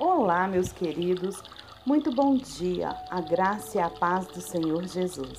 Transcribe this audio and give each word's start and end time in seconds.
Olá, 0.00 0.48
meus 0.48 0.72
queridos. 0.72 1.40
Muito 1.86 2.10
bom 2.10 2.34
dia. 2.34 2.96
A 3.08 3.20
graça 3.20 3.78
e 3.78 3.80
a 3.80 3.88
paz 3.88 4.26
do 4.26 4.40
Senhor 4.40 4.84
Jesus. 4.88 5.38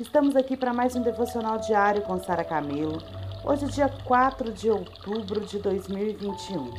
Estamos 0.00 0.34
aqui 0.34 0.56
para 0.56 0.72
mais 0.72 0.96
um 0.96 1.02
devocional 1.02 1.58
diário 1.58 2.00
com 2.00 2.18
Sara 2.18 2.42
Camilo. 2.42 2.96
Hoje, 3.44 3.66
dia 3.66 3.90
4 4.04 4.50
de 4.50 4.70
outubro 4.70 5.44
de 5.44 5.58
2021. 5.58 6.70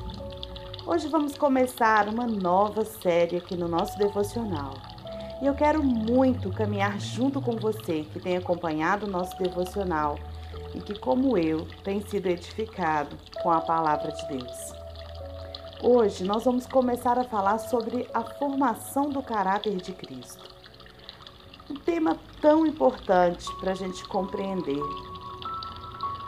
Hoje 0.88 1.08
vamos 1.08 1.38
começar 1.38 2.10
uma 2.10 2.26
nova 2.26 2.84
série 2.84 3.38
aqui 3.38 3.56
no 3.56 3.68
nosso 3.68 3.96
devocional. 4.00 4.74
E 5.40 5.46
eu 5.46 5.54
quero 5.54 5.84
muito 5.84 6.52
caminhar 6.52 7.00
junto 7.00 7.40
com 7.40 7.58
você 7.58 8.08
que 8.12 8.20
tem 8.20 8.38
acompanhado 8.38 9.06
o 9.06 9.10
nosso 9.10 9.38
devocional 9.38 10.18
e 10.74 10.80
que, 10.80 10.98
como 10.98 11.38
eu, 11.38 11.68
tem 11.84 12.02
sido 12.02 12.26
edificado 12.26 13.16
com 13.44 13.52
a 13.52 13.62
palavra 13.62 14.12
de 14.12 14.28
Deus. 14.30 14.77
Hoje 15.82 16.24
nós 16.24 16.44
vamos 16.44 16.66
começar 16.66 17.20
a 17.20 17.24
falar 17.24 17.60
sobre 17.60 18.10
a 18.12 18.24
formação 18.24 19.12
do 19.12 19.22
caráter 19.22 19.76
de 19.78 19.94
Cristo. 19.94 20.44
Um 21.70 21.76
tema 21.76 22.18
tão 22.42 22.66
importante 22.66 23.46
para 23.60 23.74
a 23.74 23.76
gente 23.76 24.04
compreender. 24.08 24.82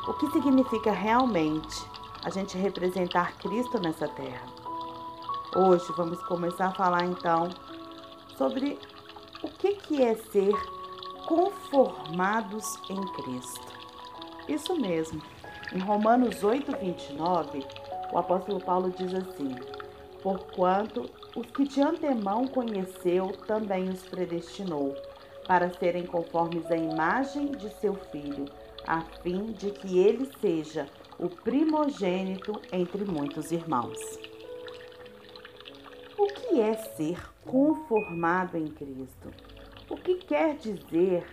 O 0.07 0.13
que 0.13 0.29
significa 0.29 0.91
realmente 0.91 1.83
a 2.23 2.29
gente 2.29 2.59
representar 2.59 3.37
Cristo 3.39 3.79
nessa 3.79 4.07
terra? 4.07 4.45
Hoje 5.55 5.91
vamos 5.97 6.21
começar 6.27 6.67
a 6.67 6.75
falar 6.75 7.05
então 7.05 7.49
sobre 8.37 8.77
o 9.41 9.47
que, 9.47 9.73
que 9.73 10.03
é 10.03 10.13
ser 10.13 10.53
conformados 11.25 12.77
em 12.87 13.01
Cristo. 13.13 13.73
Isso 14.47 14.75
mesmo. 14.75 15.19
Em 15.73 15.79
Romanos 15.79 16.43
8, 16.43 16.71
29, 16.77 17.65
o 18.11 18.17
apóstolo 18.17 18.59
Paulo 18.59 18.91
diz 18.97 19.13
assim: 19.13 19.55
Porquanto 20.21 21.09
os 21.35 21.47
que 21.47 21.67
de 21.67 21.81
antemão 21.81 22.47
conheceu, 22.47 23.27
também 23.47 23.89
os 23.89 24.01
predestinou, 24.03 24.95
para 25.47 25.69
serem 25.73 26.05
conformes 26.05 26.69
à 26.71 26.75
imagem 26.75 27.51
de 27.51 27.69
seu 27.75 27.93
filho, 27.95 28.45
a 28.85 29.01
fim 29.21 29.45
de 29.53 29.71
que 29.71 29.97
ele 29.97 30.29
seja 30.39 30.87
o 31.17 31.29
primogênito 31.29 32.59
entre 32.71 33.03
muitos 33.03 33.51
irmãos. 33.51 33.99
O 36.17 36.27
que 36.27 36.61
é 36.61 36.73
ser 36.73 37.21
conformado 37.45 38.57
em 38.57 38.67
Cristo? 38.67 39.29
O 39.89 39.95
que 39.95 40.15
quer 40.15 40.55
dizer 40.55 41.25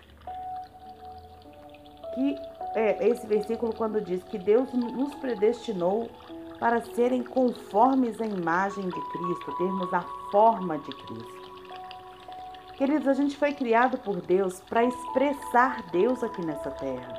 que 2.14 2.36
é, 2.74 3.08
esse 3.08 3.26
versículo 3.26 3.74
quando 3.74 4.00
diz 4.00 4.22
que 4.24 4.38
Deus 4.38 4.72
nos 4.72 5.14
predestinou 5.16 6.10
para 6.58 6.82
serem 6.82 7.22
conformes 7.22 8.20
à 8.20 8.26
imagem 8.26 8.84
de 8.84 9.00
Cristo, 9.10 9.56
termos 9.58 9.92
a 9.92 10.02
forma 10.30 10.78
de 10.78 10.90
Cristo. 10.90 11.46
Queridos, 12.76 13.08
a 13.08 13.14
gente 13.14 13.36
foi 13.36 13.52
criado 13.54 13.98
por 13.98 14.20
Deus 14.20 14.60
para 14.68 14.84
expressar 14.84 15.82
Deus 15.90 16.22
aqui 16.22 16.44
nessa 16.44 16.70
terra. 16.70 17.14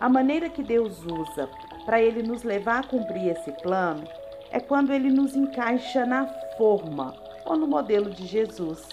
A 0.00 0.08
maneira 0.08 0.48
que 0.48 0.62
Deus 0.62 1.04
usa 1.04 1.48
para 1.84 2.00
Ele 2.00 2.22
nos 2.22 2.42
levar 2.42 2.80
a 2.80 2.86
cumprir 2.86 3.28
esse 3.28 3.50
plano 3.62 4.04
é 4.50 4.60
quando 4.60 4.92
Ele 4.92 5.10
nos 5.10 5.34
encaixa 5.34 6.06
na 6.06 6.26
forma 6.56 7.14
ou 7.44 7.56
no 7.56 7.66
modelo 7.66 8.10
de 8.10 8.26
Jesus, 8.26 8.88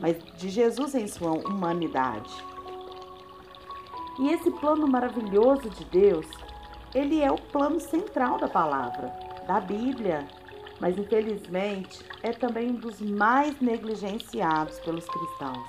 mas 0.00 0.16
de 0.36 0.48
Jesus 0.48 0.94
em 0.94 1.06
sua 1.08 1.32
humanidade. 1.32 2.32
E 4.20 4.30
esse 4.30 4.50
plano 4.52 4.86
maravilhoso 4.86 5.68
de 5.70 5.84
Deus 5.86 6.26
ele 6.94 7.22
é 7.22 7.30
o 7.30 7.38
plano 7.38 7.80
central 7.80 8.38
da 8.38 8.48
palavra, 8.48 9.12
da 9.46 9.60
Bíblia, 9.60 10.26
mas 10.80 10.96
infelizmente 10.96 12.04
é 12.22 12.32
também 12.32 12.70
um 12.70 12.74
dos 12.74 13.00
mais 13.00 13.60
negligenciados 13.60 14.78
pelos 14.80 15.06
cristãos. 15.06 15.68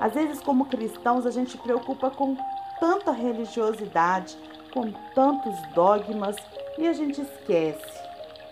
Às 0.00 0.14
vezes, 0.14 0.40
como 0.40 0.66
cristãos, 0.66 1.24
a 1.24 1.30
gente 1.30 1.56
preocupa 1.56 2.10
com 2.10 2.36
tanta 2.80 3.12
religiosidade, 3.12 4.36
com 4.72 4.90
tantos 5.14 5.54
dogmas 5.72 6.36
e 6.76 6.88
a 6.88 6.92
gente 6.92 7.20
esquece, 7.20 8.02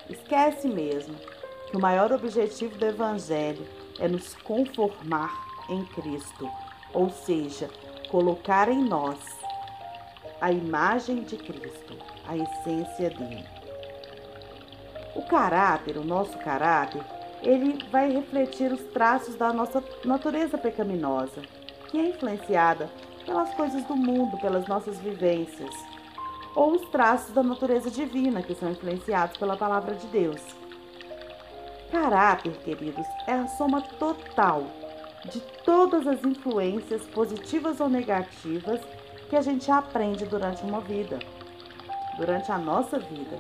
esquece 0.08 0.69
mesmo, 0.69 1.14
que 1.69 1.76
o 1.76 1.80
maior 1.80 2.12
objetivo 2.12 2.78
do 2.78 2.86
Evangelho 2.86 3.66
é 3.98 4.06
nos 4.06 4.34
conformar 4.36 5.32
em 5.69 5.84
Cristo, 5.86 6.48
ou 6.94 7.10
seja, 7.10 7.69
colocar 8.08 8.69
em 8.69 8.82
nós 8.82 9.41
a 10.42 10.50
imagem 10.50 11.22
de 11.22 11.36
Cristo, 11.36 11.97
a 12.26 12.36
essência 12.36 13.10
dele. 13.10 13.47
O 15.14 15.22
caráter, 15.22 15.97
o 15.97 16.04
nosso 16.04 16.36
caráter, 16.38 17.00
ele 17.41 17.78
vai 17.92 18.10
refletir 18.10 18.72
os 18.72 18.82
traços 18.92 19.36
da 19.36 19.52
nossa 19.52 19.81
natureza 20.04 20.58
pecaminosa, 20.58 21.42
que 21.88 21.97
é 21.97 22.08
influenciada 22.08 22.91
pelas 23.25 23.54
coisas 23.54 23.84
do 23.84 23.94
mundo, 23.94 24.36
pelas 24.38 24.66
nossas 24.66 24.98
vivências, 24.98 25.72
ou 26.56 26.72
os 26.72 26.88
traços 26.88 27.32
da 27.32 27.42
natureza 27.44 27.88
divina, 27.88 28.42
que 28.42 28.56
são 28.56 28.72
influenciados 28.72 29.36
pela 29.36 29.56
palavra 29.56 29.94
de 29.94 30.08
Deus. 30.08 30.42
Caráter, 31.92 32.52
queridos, 32.64 33.06
é 33.28 33.34
a 33.34 33.47
soma 33.47 33.81
total 33.81 34.64
de 35.31 35.41
todas 35.64 36.04
as 36.04 36.25
influências 36.25 37.06
positivas 37.06 37.78
ou 37.78 37.88
negativas 37.88 38.81
que 39.32 39.37
a 39.37 39.41
gente 39.41 39.70
aprende 39.70 40.26
durante 40.26 40.62
uma 40.62 40.78
vida, 40.78 41.19
durante 42.19 42.53
a 42.53 42.59
nossa 42.59 42.98
vida. 42.98 43.38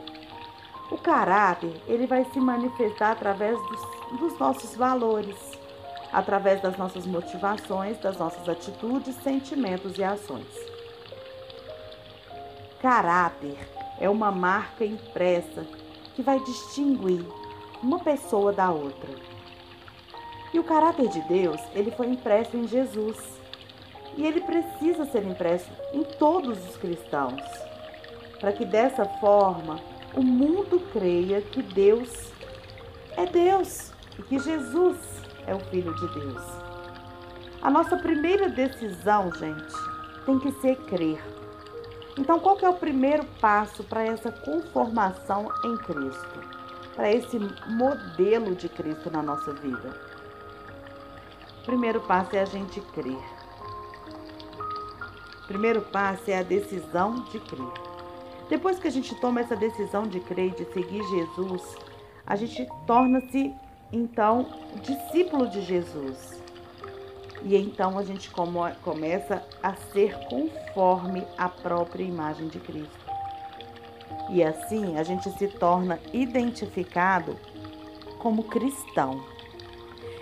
O 0.90 0.96
caráter, 0.96 1.70
ele 1.86 2.06
vai 2.06 2.24
se 2.32 2.40
manifestar 2.40 3.10
através 3.10 3.58
dos, 3.58 4.18
dos 4.18 4.38
nossos 4.38 4.74
valores, 4.74 5.36
através 6.10 6.62
das 6.62 6.78
nossas 6.78 7.04
motivações, 7.04 7.98
das 7.98 8.16
nossas 8.16 8.48
atitudes, 8.48 9.14
sentimentos 9.16 9.98
e 9.98 10.02
ações. 10.02 10.48
Caráter 12.80 13.58
é 14.00 14.08
uma 14.08 14.30
marca 14.30 14.86
impressa 14.86 15.66
que 16.14 16.22
vai 16.22 16.40
distinguir 16.40 17.22
uma 17.82 17.98
pessoa 17.98 18.50
da 18.50 18.70
outra. 18.70 19.10
E 20.54 20.58
o 20.58 20.64
caráter 20.64 21.08
de 21.08 21.20
Deus, 21.28 21.60
ele 21.74 21.90
foi 21.90 22.06
impresso 22.06 22.56
em 22.56 22.66
Jesus 22.66 23.41
e 24.16 24.26
ele 24.26 24.40
precisa 24.40 25.04
ser 25.06 25.24
impresso 25.24 25.70
em 25.92 26.04
todos 26.04 26.58
os 26.68 26.76
cristãos, 26.76 27.42
para 28.40 28.52
que 28.52 28.64
dessa 28.64 29.04
forma 29.04 29.80
o 30.14 30.22
mundo 30.22 30.80
creia 30.92 31.40
que 31.40 31.62
Deus 31.62 32.32
é 33.16 33.26
Deus 33.26 33.92
e 34.18 34.22
que 34.22 34.38
Jesus 34.38 34.98
é 35.46 35.54
o 35.54 35.60
Filho 35.60 35.94
de 35.94 36.08
Deus. 36.08 36.42
A 37.62 37.70
nossa 37.70 37.96
primeira 37.96 38.48
decisão, 38.48 39.32
gente, 39.32 39.74
tem 40.26 40.38
que 40.38 40.52
ser 40.60 40.76
crer. 40.84 41.22
Então, 42.18 42.38
qual 42.38 42.56
que 42.56 42.64
é 42.64 42.68
o 42.68 42.74
primeiro 42.74 43.24
passo 43.40 43.82
para 43.84 44.02
essa 44.02 44.30
conformação 44.30 45.48
em 45.64 45.76
Cristo? 45.78 46.40
Para 46.94 47.10
esse 47.10 47.38
modelo 47.68 48.54
de 48.54 48.68
Cristo 48.68 49.10
na 49.10 49.22
nossa 49.22 49.52
vida? 49.54 49.96
O 51.62 51.64
primeiro 51.64 52.00
passo 52.00 52.36
é 52.36 52.40
a 52.40 52.44
gente 52.44 52.80
crer 52.80 53.41
primeiro 55.52 55.82
passo 55.82 56.30
é 56.30 56.38
a 56.38 56.42
decisão 56.42 57.24
de 57.24 57.38
crer. 57.38 57.72
Depois 58.48 58.78
que 58.78 58.88
a 58.88 58.90
gente 58.90 59.14
toma 59.16 59.42
essa 59.42 59.54
decisão 59.54 60.04
de 60.04 60.18
crer 60.18 60.54
de 60.54 60.64
seguir 60.72 61.02
Jesus, 61.10 61.76
a 62.26 62.34
gente 62.36 62.66
torna-se 62.86 63.54
então 63.92 64.46
discípulo 64.80 65.46
de 65.50 65.60
Jesus. 65.60 66.42
E 67.42 67.54
então 67.54 67.98
a 67.98 68.02
gente 68.02 68.30
começa 68.80 69.46
a 69.62 69.74
ser 69.74 70.16
conforme 70.30 71.22
a 71.36 71.50
própria 71.50 72.02
imagem 72.02 72.48
de 72.48 72.58
Cristo. 72.58 73.12
E 74.30 74.42
assim 74.42 74.96
a 74.96 75.02
gente 75.02 75.28
se 75.32 75.48
torna 75.48 76.00
identificado 76.14 77.36
como 78.18 78.44
cristão. 78.44 79.22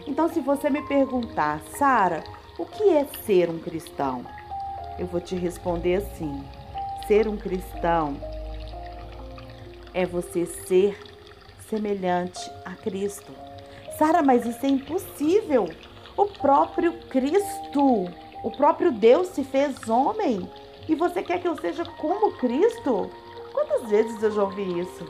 Então, 0.08 0.28
se 0.28 0.40
você 0.40 0.68
me 0.68 0.82
perguntar, 0.88 1.60
Sara, 1.78 2.24
o 2.58 2.66
que 2.66 2.88
é 2.88 3.04
ser 3.24 3.48
um 3.48 3.60
cristão? 3.60 4.24
Eu 5.00 5.06
vou 5.06 5.20
te 5.20 5.34
responder 5.34 5.96
assim: 5.96 6.44
ser 7.08 7.26
um 7.26 7.36
cristão 7.36 8.16
é 9.94 10.04
você 10.04 10.44
ser 10.44 10.96
semelhante 11.68 12.38
a 12.64 12.74
Cristo. 12.74 13.32
Sara, 13.98 14.22
mas 14.22 14.44
isso 14.44 14.64
é 14.64 14.68
impossível. 14.68 15.68
O 16.16 16.26
próprio 16.26 16.92
Cristo, 17.08 18.08
o 18.44 18.50
próprio 18.50 18.92
Deus 18.92 19.28
se 19.28 19.42
fez 19.42 19.88
homem. 19.88 20.48
E 20.88 20.94
você 20.94 21.22
quer 21.22 21.40
que 21.40 21.48
eu 21.48 21.56
seja 21.56 21.84
como 21.84 22.36
Cristo? 22.36 23.10
Quantas 23.52 23.88
vezes 23.88 24.22
eu 24.22 24.30
já 24.32 24.42
ouvi 24.42 24.80
isso? 24.80 25.06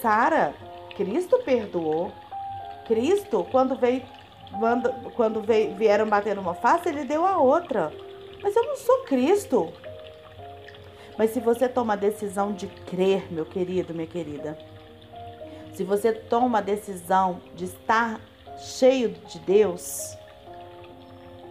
Sara, 0.00 0.54
Cristo 0.96 1.38
perdoou. 1.44 2.12
Cristo, 2.86 3.46
quando 3.50 3.74
veio, 3.74 4.02
quando, 5.14 5.40
veio, 5.40 5.74
vieram 5.74 6.08
bater 6.08 6.36
numa 6.36 6.54
face, 6.54 6.88
ele 6.88 7.04
deu 7.04 7.26
a 7.26 7.38
outra. 7.38 7.92
Mas 8.42 8.54
eu 8.54 8.64
não 8.64 8.76
sou 8.76 9.04
Cristo. 9.04 9.72
Mas 11.18 11.30
se 11.30 11.40
você 11.40 11.68
toma 11.68 11.94
a 11.94 11.96
decisão 11.96 12.52
de 12.52 12.66
crer, 12.66 13.32
meu 13.32 13.46
querido, 13.46 13.94
minha 13.94 14.06
querida, 14.06 14.58
se 15.72 15.82
você 15.84 16.12
toma 16.12 16.58
a 16.58 16.62
decisão 16.62 17.40
de 17.54 17.64
estar 17.64 18.20
cheio 18.58 19.10
de 19.10 19.38
Deus, 19.40 20.16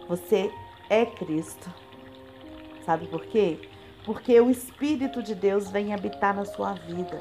você 0.08 0.50
é 0.88 1.04
Cristo. 1.04 1.72
Sabe 2.84 3.06
por 3.06 3.24
quê? 3.26 3.58
Porque 4.04 4.40
o 4.40 4.50
Espírito 4.50 5.22
de 5.22 5.34
Deus 5.34 5.70
vem 5.70 5.92
habitar 5.92 6.34
na 6.34 6.44
sua 6.44 6.74
vida. 6.74 7.20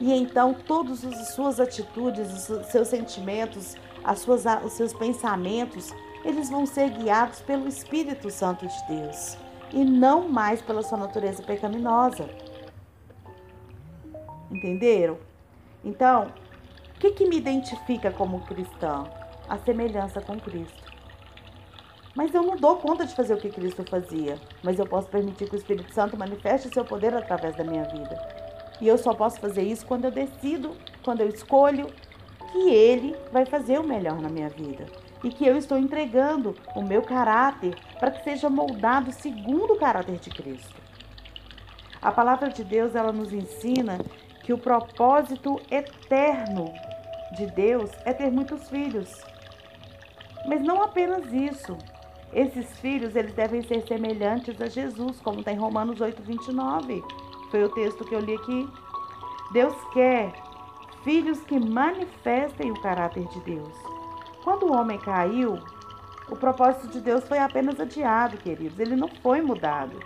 E 0.00 0.12
então 0.12 0.54
todas 0.54 1.04
as 1.04 1.28
suas 1.34 1.60
atitudes, 1.60 2.48
os 2.48 2.66
seus 2.66 2.88
sentimentos, 2.88 3.76
as 4.02 4.20
suas, 4.20 4.44
os 4.64 4.72
seus 4.72 4.92
pensamentos, 4.92 5.94
eles 6.24 6.50
vão 6.50 6.66
ser 6.66 6.90
guiados 6.90 7.40
pelo 7.40 7.68
Espírito 7.68 8.30
Santo 8.30 8.66
de 8.66 8.86
Deus 8.88 9.36
e 9.72 9.84
não 9.84 10.28
mais 10.28 10.60
pela 10.60 10.82
sua 10.82 10.98
natureza 10.98 11.42
pecaminosa. 11.42 12.28
Entenderam? 14.50 15.18
Então, 15.84 16.32
o 16.96 16.98
que, 17.00 17.12
que 17.12 17.26
me 17.26 17.36
identifica 17.36 18.10
como 18.10 18.40
cristão? 18.40 19.08
A 19.48 19.56
semelhança 19.58 20.20
com 20.20 20.38
Cristo. 20.38 20.90
Mas 22.14 22.34
eu 22.34 22.42
não 22.42 22.56
dou 22.56 22.76
conta 22.76 23.06
de 23.06 23.14
fazer 23.14 23.34
o 23.34 23.38
que 23.38 23.48
Cristo 23.48 23.84
fazia. 23.88 24.38
Mas 24.62 24.78
eu 24.78 24.86
posso 24.86 25.08
permitir 25.08 25.48
que 25.48 25.54
o 25.54 25.58
Espírito 25.58 25.92
Santo 25.94 26.16
manifeste 26.16 26.72
seu 26.72 26.84
poder 26.84 27.14
através 27.14 27.56
da 27.56 27.64
minha 27.64 27.84
vida. 27.84 28.18
E 28.80 28.88
eu 28.88 28.98
só 28.98 29.14
posso 29.14 29.40
fazer 29.40 29.62
isso 29.62 29.86
quando 29.86 30.04
eu 30.04 30.10
decido, 30.10 30.76
quando 31.02 31.20
eu 31.20 31.28
escolho 31.28 31.86
que 32.52 32.70
Ele 32.70 33.16
vai 33.32 33.46
fazer 33.46 33.78
o 33.78 33.86
melhor 33.86 34.20
na 34.20 34.28
minha 34.28 34.48
vida. 34.48 34.86
E 35.22 35.30
que 35.30 35.46
eu 35.46 35.56
estou 35.56 35.78
entregando 35.78 36.56
o 36.74 36.82
meu 36.82 37.02
caráter 37.02 37.76
para 37.98 38.10
que 38.10 38.24
seja 38.24 38.48
moldado 38.48 39.12
segundo 39.12 39.74
o 39.74 39.78
caráter 39.78 40.16
de 40.16 40.30
Cristo. 40.30 40.80
A 42.00 42.10
palavra 42.10 42.48
de 42.48 42.64
Deus 42.64 42.94
ela 42.94 43.12
nos 43.12 43.32
ensina 43.32 43.98
que 44.42 44.52
o 44.52 44.58
propósito 44.58 45.60
eterno 45.70 46.72
de 47.36 47.46
Deus 47.46 47.90
é 48.04 48.12
ter 48.12 48.30
muitos 48.30 48.68
filhos. 48.68 49.22
Mas 50.46 50.62
não 50.62 50.82
apenas 50.82 51.30
isso. 51.32 51.76
Esses 52.32 52.78
filhos 52.80 53.14
eles 53.14 53.34
devem 53.34 53.62
ser 53.62 53.86
semelhantes 53.86 54.60
a 54.60 54.66
Jesus, 54.66 55.20
como 55.20 55.40
está 55.40 55.52
em 55.52 55.58
Romanos 55.58 56.00
8, 56.00 56.22
29. 56.22 57.02
Foi 57.50 57.64
o 57.64 57.68
texto 57.68 58.04
que 58.04 58.14
eu 58.14 58.20
li 58.20 58.34
aqui. 58.34 58.68
Deus 59.52 59.74
quer 59.92 60.32
filhos 61.02 61.40
que 61.40 61.58
manifestem 61.58 62.70
o 62.70 62.80
caráter 62.80 63.26
de 63.28 63.40
Deus. 63.40 63.89
Quando 64.42 64.66
o 64.66 64.72
homem 64.72 64.98
caiu, 64.98 65.58
o 66.30 66.36
propósito 66.36 66.88
de 66.88 67.00
Deus 67.00 67.24
foi 67.24 67.38
apenas 67.38 67.78
adiado, 67.78 68.36
queridos. 68.36 68.78
Ele 68.78 68.96
não 68.96 69.08
foi 69.08 69.40
mudado. 69.40 69.98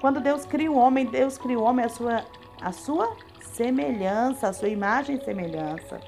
Quando 0.00 0.20
Deus 0.20 0.44
cria 0.44 0.70
o 0.70 0.76
homem, 0.76 1.06
Deus 1.06 1.38
cria 1.38 1.58
o 1.58 1.62
homem 1.62 1.84
a 1.84 1.88
sua, 1.88 2.24
a 2.60 2.72
sua 2.72 3.16
semelhança, 3.40 4.48
a 4.48 4.52
sua 4.52 4.68
imagem 4.68 5.16
e 5.16 5.24
semelhança. 5.24 6.00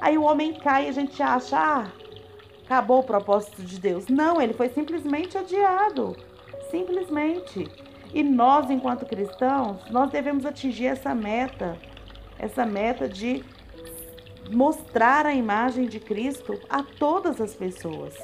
Aí 0.00 0.18
o 0.18 0.22
homem 0.22 0.54
cai 0.54 0.86
e 0.86 0.88
a 0.88 0.92
gente 0.92 1.22
acha, 1.22 1.58
ah, 1.58 1.86
acabou 2.64 3.00
o 3.00 3.04
propósito 3.04 3.62
de 3.62 3.80
Deus. 3.80 4.06
Não, 4.08 4.40
ele 4.40 4.52
foi 4.52 4.68
simplesmente 4.68 5.36
adiado. 5.38 6.14
Simplesmente. 6.70 7.66
E 8.12 8.22
nós, 8.22 8.70
enquanto 8.70 9.06
cristãos, 9.06 9.78
nós 9.90 10.10
devemos 10.10 10.46
atingir 10.46 10.86
essa 10.86 11.14
meta, 11.14 11.76
essa 12.38 12.64
meta 12.64 13.08
de 13.08 13.42
mostrar 14.50 15.26
a 15.26 15.34
imagem 15.34 15.86
de 15.86 16.00
Cristo 16.00 16.58
a 16.68 16.82
todas 16.82 17.40
as 17.40 17.54
pessoas. 17.54 18.14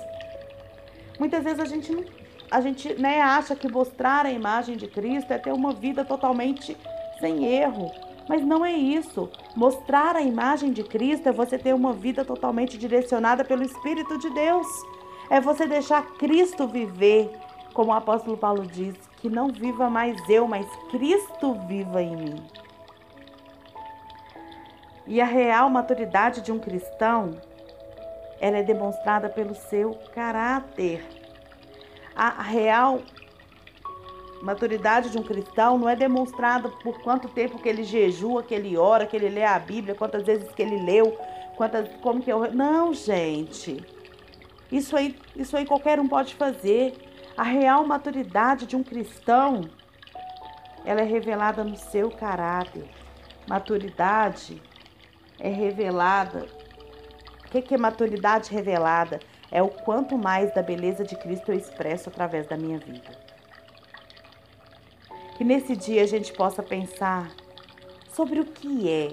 Muitas 1.19 1.45
vezes 1.45 1.61
a 1.61 1.65
gente 1.65 2.07
a 2.51 2.61
gente 2.61 2.95
né, 2.95 3.21
acha 3.21 3.55
que 3.55 3.71
mostrar 3.71 4.27
a 4.27 4.33
imagem 4.33 4.77
de 4.77 4.89
Cristo 4.89 5.33
é 5.33 5.39
ter 5.39 5.53
uma 5.53 5.73
vida 5.73 6.05
totalmente 6.05 6.77
sem 7.21 7.45
erro, 7.45 7.93
mas 8.29 8.43
não 8.43 8.65
é 8.65 8.73
isso. 8.73 9.31
Mostrar 9.55 10.17
a 10.17 10.23
imagem 10.23 10.73
de 10.73 10.83
Cristo 10.83 11.29
é 11.29 11.33
você 11.33 11.57
ter 11.57 11.73
uma 11.73 11.93
vida 11.93 12.25
totalmente 12.25 12.77
direcionada 12.77 13.45
pelo 13.45 13.63
Espírito 13.63 14.19
de 14.19 14.31
Deus. 14.31 14.67
É 15.31 15.41
você 15.41 15.65
deixar 15.65 16.05
Cristo 16.15 16.67
viver, 16.67 17.31
como 17.73 17.93
o 17.93 17.95
apóstolo 17.95 18.37
Paulo 18.37 18.67
diz, 18.67 18.97
que 19.19 19.29
não 19.29 19.49
viva 19.49 19.89
mais 19.89 20.17
eu, 20.29 20.49
mas 20.49 20.67
Cristo 20.91 21.55
viva 21.69 22.03
em 22.03 22.17
mim. 22.17 22.43
E 25.11 25.21
a 25.21 25.25
real 25.25 25.69
maturidade 25.69 26.41
de 26.41 26.53
um 26.53 26.59
cristão, 26.61 27.33
ela 28.41 28.59
é 28.59 28.63
demonstrada 28.63 29.29
pelo 29.29 29.57
seu 29.57 29.99
caráter. 30.15 31.05
A 32.15 32.41
real 32.41 33.01
maturidade 34.41 35.11
de 35.11 35.19
um 35.19 35.25
cristão 35.25 35.77
não 35.77 35.89
é 35.89 35.97
demonstrada 35.97 36.69
por 36.69 37.03
quanto 37.03 37.27
tempo 37.27 37.59
que 37.59 37.69
ele 37.69 37.83
jejua, 37.83 38.45
que 38.45 38.55
ele 38.55 38.77
ora, 38.77 39.05
que 39.05 39.17
ele 39.17 39.29
lê 39.29 39.43
a 39.43 39.59
Bíblia, 39.59 39.97
quantas 39.97 40.23
vezes 40.23 40.49
que 40.53 40.63
ele 40.63 40.81
leu, 40.81 41.19
quantas, 41.57 41.89
como 41.97 42.23
que 42.23 42.31
eu. 42.31 42.53
Não, 42.53 42.95
gente. 42.95 43.85
Isso 44.71 44.97
aí, 44.97 45.19
isso 45.35 45.57
aí 45.57 45.67
qualquer 45.67 45.99
um 45.99 46.07
pode 46.07 46.37
fazer. 46.37 46.95
A 47.37 47.43
real 47.43 47.85
maturidade 47.85 48.65
de 48.65 48.77
um 48.77 48.85
cristão, 48.85 49.63
ela 50.85 51.01
é 51.01 51.05
revelada 51.05 51.65
no 51.65 51.77
seu 51.77 52.13
caráter. 52.13 52.89
Maturidade 53.49 54.70
é 55.41 55.49
revelada. 55.49 56.47
O 57.45 57.49
que 57.49 57.75
é 57.75 57.79
maturidade 57.79 58.53
revelada? 58.53 59.19
É 59.51 59.61
o 59.63 59.69
quanto 59.69 60.17
mais 60.17 60.55
da 60.55 60.63
beleza 60.63 61.03
de 61.03 61.17
Cristo 61.17 61.51
eu 61.51 61.59
expresso 61.59 62.09
através 62.09 62.47
da 62.47 62.57
minha 62.57 62.79
vida. 62.79 63.11
Que 65.37 65.43
nesse 65.43 65.75
dia 65.75 66.03
a 66.03 66.07
gente 66.07 66.33
possa 66.33 66.63
pensar 66.63 67.33
sobre 68.13 68.39
o 68.39 68.45
que 68.45 68.89
é 68.89 69.11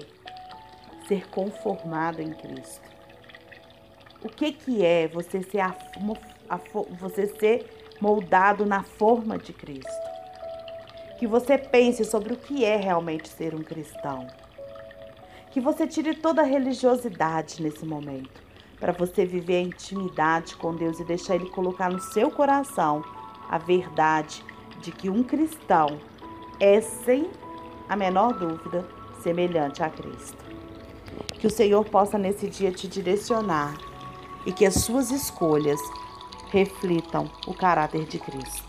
ser 1.08 1.26
conformado 1.30 2.20
em 2.20 2.30
Cristo. 2.32 2.86
O 4.22 4.28
que 4.28 4.52
que 4.52 4.84
é 4.84 5.08
você 5.08 5.42
ser, 5.42 5.60
a, 5.60 5.74
a, 6.48 6.60
você 7.00 7.26
ser 7.26 7.94
moldado 8.00 8.66
na 8.66 8.82
forma 8.82 9.38
de 9.38 9.52
Cristo? 9.52 10.08
Que 11.18 11.26
você 11.26 11.56
pense 11.56 12.04
sobre 12.04 12.34
o 12.34 12.36
que 12.36 12.64
é 12.64 12.76
realmente 12.76 13.28
ser 13.28 13.54
um 13.54 13.62
cristão. 13.62 14.28
Que 15.58 15.64
você 15.64 15.88
tire 15.88 16.14
toda 16.14 16.40
a 16.40 16.44
religiosidade 16.44 17.60
nesse 17.60 17.84
momento, 17.84 18.40
para 18.78 18.92
você 18.92 19.26
viver 19.26 19.56
a 19.56 19.62
intimidade 19.62 20.54
com 20.54 20.72
Deus 20.72 21.00
e 21.00 21.04
deixar 21.04 21.34
Ele 21.34 21.50
colocar 21.50 21.90
no 21.90 21.98
seu 21.98 22.30
coração 22.30 23.02
a 23.50 23.58
verdade 23.58 24.44
de 24.80 24.92
que 24.92 25.10
um 25.10 25.24
cristão 25.24 25.98
é, 26.60 26.80
sem 26.80 27.28
a 27.88 27.96
menor 27.96 28.34
dúvida, 28.38 28.86
semelhante 29.20 29.82
a 29.82 29.90
Cristo. 29.90 30.38
Que 31.40 31.48
o 31.48 31.50
Senhor 31.50 31.84
possa 31.86 32.16
nesse 32.16 32.48
dia 32.48 32.70
te 32.70 32.86
direcionar 32.86 33.76
e 34.46 34.52
que 34.52 34.64
as 34.64 34.74
suas 34.74 35.10
escolhas 35.10 35.80
reflitam 36.52 37.28
o 37.48 37.52
caráter 37.52 38.04
de 38.04 38.20
Cristo. 38.20 38.67